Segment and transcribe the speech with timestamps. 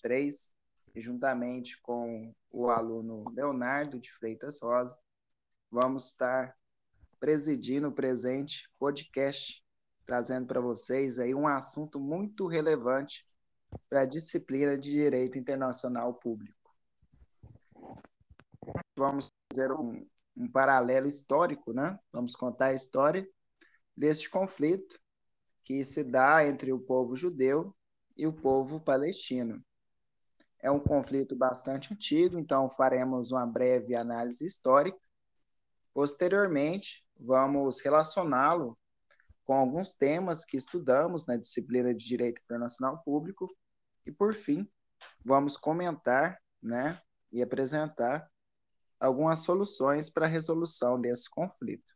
[0.00, 0.52] 2023,
[0.94, 4.98] e juntamente com o aluno Leonardo de Freitas Rosa,
[5.70, 6.56] vamos estar
[7.18, 9.64] presidindo o presente podcast,
[10.04, 13.26] trazendo para vocês aí um assunto muito relevante
[13.88, 16.58] para a disciplina de Direito Internacional Público.
[18.96, 20.04] Vamos fazer um,
[20.36, 21.98] um paralelo histórico, né?
[22.12, 23.28] Vamos contar a história
[23.96, 24.98] deste conflito
[25.62, 27.74] que se dá entre o povo judeu
[28.16, 29.64] e o povo palestino.
[30.62, 34.98] É um conflito bastante antigo, então faremos uma breve análise histórica.
[35.94, 38.78] Posteriormente, vamos relacioná-lo
[39.44, 43.48] com alguns temas que estudamos na disciplina de Direito Internacional Público
[44.06, 44.70] e, por fim,
[45.24, 47.00] vamos comentar né,
[47.32, 48.30] e apresentar
[48.98, 51.94] algumas soluções para a resolução desse conflito.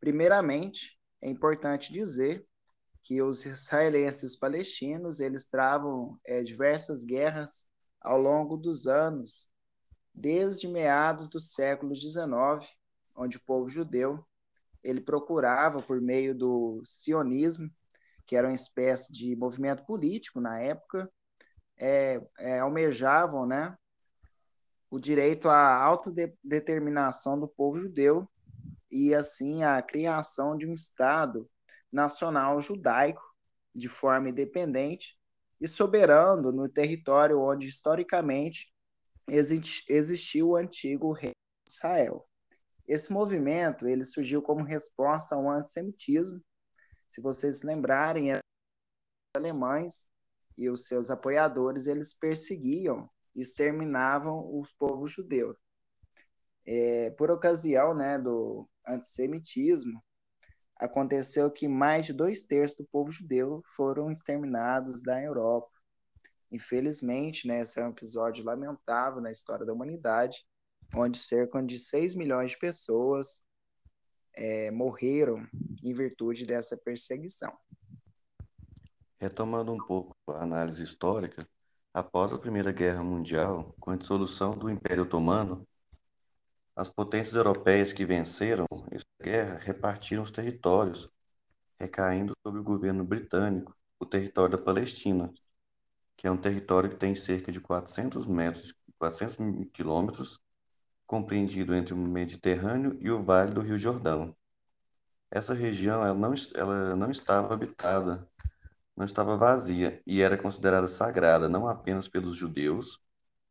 [0.00, 2.44] Primeiramente, é importante dizer
[3.02, 7.68] que os israelenses e os palestinos eles travam é, diversas guerras
[8.00, 9.48] ao longo dos anos,
[10.14, 12.26] desde meados do século XIX,
[13.14, 14.24] onde o povo judeu
[14.82, 17.70] ele procurava por meio do sionismo,
[18.26, 21.10] que era uma espécie de movimento político na época,
[21.76, 23.76] é, é, almejavam, né,
[24.90, 28.28] o direito à autodeterminação do povo judeu
[28.90, 31.48] e assim a criação de um estado
[31.92, 33.22] nacional judaico
[33.74, 35.18] de forma independente
[35.60, 38.72] e soberano no território onde historicamente
[39.28, 41.32] existiu o antigo rei
[41.66, 42.26] de Israel.
[42.86, 46.42] Esse movimento ele surgiu como resposta ao antissemitismo.
[47.08, 48.40] Se vocês lembrarem, os
[49.36, 50.06] alemães
[50.58, 55.56] e os seus apoiadores eles perseguiam e exterminavam os povos judeus.
[56.66, 60.02] É, por ocasião né, do antissemitismo,
[60.82, 65.70] aconteceu que mais de dois terços do povo judeu foram exterminados da Europa.
[66.50, 70.44] Infelizmente, né, esse é um episódio lamentável na história da humanidade,
[70.94, 73.40] onde cerca de 6 milhões de pessoas
[74.34, 75.46] é, morreram
[75.84, 77.56] em virtude dessa perseguição.
[79.20, 81.46] Retomando um pouco a análise histórica,
[81.94, 85.64] após a Primeira Guerra Mundial, com a dissolução do Império Otomano,
[86.74, 91.08] as potências europeias que venceram essa guerra repartiram os territórios,
[91.78, 95.32] recaindo sobre o governo britânico o território da Palestina,
[96.16, 99.36] que é um território que tem cerca de 400 metros, 400
[99.72, 100.40] quilômetros,
[101.06, 104.36] compreendido entre o Mediterrâneo e o Vale do Rio Jordão.
[105.30, 108.28] Essa região ela não, ela não estava habitada,
[108.96, 113.00] não estava vazia e era considerada sagrada não apenas pelos judeus,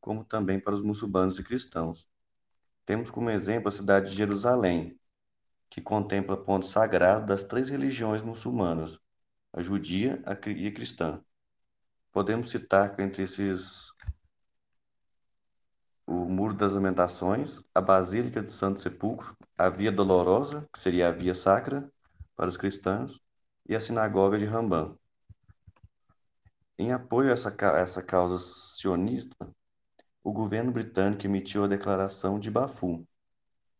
[0.00, 2.11] como também para os muçulmanos e cristãos.
[2.84, 4.98] Temos como exemplo a cidade de Jerusalém,
[5.70, 8.98] que contempla pontos sagrados das três religiões muçulmanas,
[9.52, 11.22] a judia e a cristã.
[12.12, 13.92] Podemos citar entre esses
[16.06, 21.12] o Muro das Lamentações, a Basílica de Santo Sepulcro, a Via Dolorosa, que seria a
[21.12, 21.90] Via Sacra
[22.36, 23.20] para os cristãos,
[23.66, 24.98] e a Sinagoga de Rambam.
[26.78, 29.48] Em apoio a essa, essa causa sionista,
[30.22, 33.04] o governo britânico emitiu a Declaração de Balfour,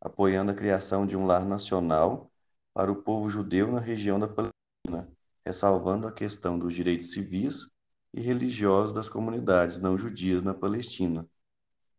[0.01, 2.31] apoiando a criação de um lar nacional
[2.75, 5.13] para o povo judeu na região da Palestina,
[5.45, 7.69] ressalvando a questão dos direitos civis
[8.13, 11.29] e religiosos das comunidades não judias na Palestina.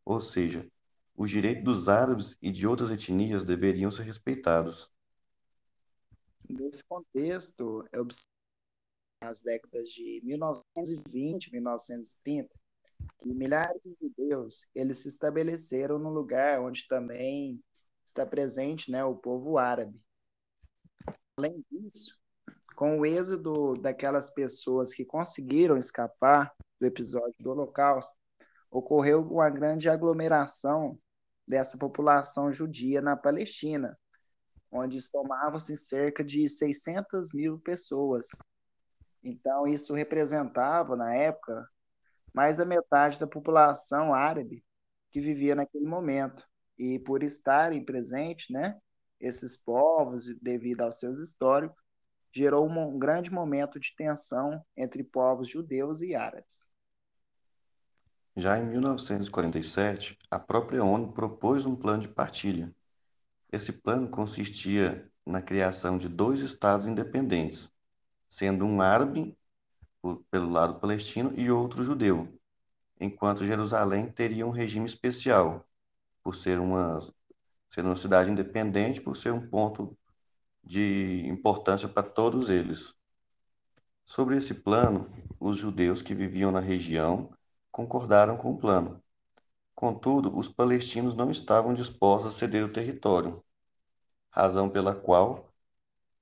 [0.04, 0.68] Ou seja,
[1.16, 4.92] os direitos dos árabes e de outras etnias deveriam ser respeitados.
[6.50, 8.00] Nesse contexto, é
[9.24, 12.54] nas décadas de 1920 1930,
[13.30, 17.64] milhares de judeus eles se estabeleceram no lugar onde também
[18.06, 20.00] está presente né, o povo árabe.
[21.38, 22.18] Além disso,
[22.76, 28.16] com o êxodo daquelas pessoas que conseguiram escapar do episódio do Holocausto,
[28.70, 31.00] ocorreu uma grande aglomeração
[31.48, 33.98] dessa população judia na Palestina,
[34.72, 38.28] onde somavam-se cerca de 600 mil pessoas.
[39.24, 41.68] Então, isso representava, na época,
[42.34, 44.64] mais da metade da população árabe
[45.12, 46.44] que vivia naquele momento.
[46.78, 48.78] E por estarem presentes, né,
[49.20, 51.78] esses povos, devido aos seus históricos,
[52.34, 56.74] gerou um grande momento de tensão entre povos judeus e árabes.
[58.36, 62.74] Já em 1947, a própria ONU propôs um plano de partilha.
[63.52, 67.70] Esse plano consistia na criação de dois estados independentes,
[68.28, 69.38] sendo um árabe
[70.30, 72.28] pelo lado palestino e outro judeu,
[73.00, 75.66] enquanto Jerusalém teria um regime especial,
[76.22, 77.00] por ser uma,
[77.70, 79.98] ser uma cidade independente, por ser um ponto
[80.64, 82.94] de importância para todos eles.
[84.06, 85.10] Sobre esse plano,
[85.40, 87.30] os judeus que viviam na região
[87.72, 89.02] concordaram com o plano.
[89.74, 93.44] Contudo, os palestinos não estavam dispostos a ceder o território,
[94.30, 95.54] razão pela qual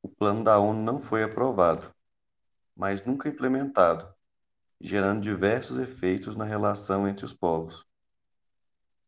[0.02, 1.94] o plano da ONU não foi aprovado,
[2.82, 4.12] mas nunca implementado,
[4.80, 7.88] gerando diversos efeitos na relação entre os povos.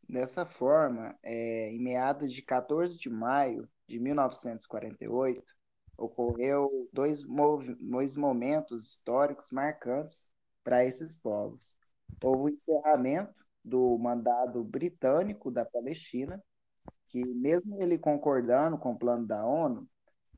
[0.07, 5.43] Dessa forma, é, em meados de 14 de maio de 1948,
[5.97, 7.23] ocorreu dois,
[7.79, 10.29] dois momentos históricos marcantes
[10.63, 11.75] para esses povos.
[12.23, 13.33] Houve o encerramento
[13.65, 16.39] do mandado britânico da Palestina,
[17.07, 19.89] que mesmo ele concordando com o plano da ONU,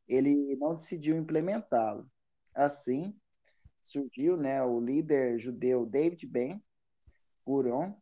[0.08, 2.10] ele não decidiu implementá-lo.
[2.54, 3.14] Assim,
[3.86, 6.62] surgiu né, o líder judeu David Ben
[7.46, 7.94] Gurion,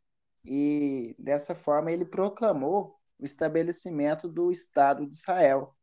[0.45, 5.75] e dessa forma ele proclamou o estabelecimento do Estado de Israel.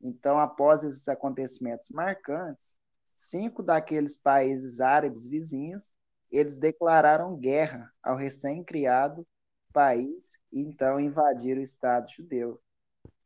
[0.00, 2.76] Então, após esses acontecimentos marcantes,
[3.14, 5.94] cinco daqueles países árabes vizinhos,
[6.30, 9.26] eles declararam guerra ao recém-criado
[9.72, 12.60] país e então invadiram o Estado judeu,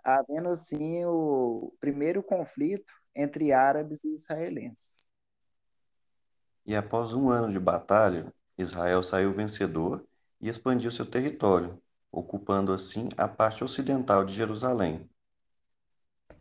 [0.04, 5.08] havendo assim o primeiro conflito entre árabes e israelenses.
[6.68, 10.04] E após um ano de batalha, Israel saiu vencedor
[10.38, 11.80] e expandiu seu território,
[12.12, 15.08] ocupando assim a parte ocidental de Jerusalém.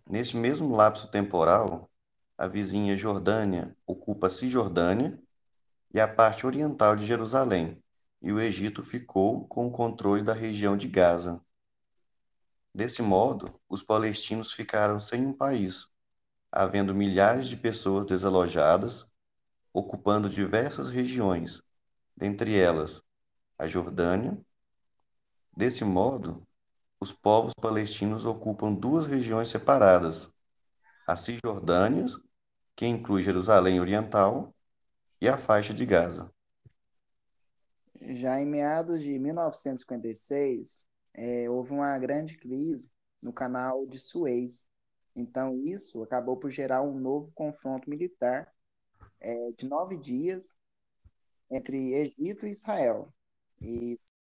[0.05, 1.89] Neste mesmo lapso temporal,
[2.37, 5.17] a vizinha Jordânia ocupa Cisjordânia
[5.93, 7.81] e a parte oriental de Jerusalém,
[8.21, 11.39] e o Egito ficou com o controle da região de Gaza.
[12.75, 15.87] Desse modo, os palestinos ficaram sem um país,
[16.51, 19.09] havendo milhares de pessoas desalojadas,
[19.77, 21.61] ocupando diversas regiões,
[22.15, 22.99] dentre elas
[23.59, 24.35] a Jordânia.
[25.55, 26.47] Desse modo,
[26.99, 30.31] os povos palestinos ocupam duas regiões separadas,
[31.07, 32.05] a Cisjordânia,
[32.75, 34.51] que inclui Jerusalém Oriental,
[35.21, 36.31] e a faixa de Gaza.
[38.01, 40.83] Já em meados de 1956,
[41.13, 42.91] é, houve uma grande crise
[43.21, 44.65] no canal de Suez.
[45.15, 48.51] Então, isso acabou por gerar um novo confronto militar
[49.19, 50.57] é, de nove dias
[51.49, 53.13] entre Egito e Israel.
[53.61, 53.95] E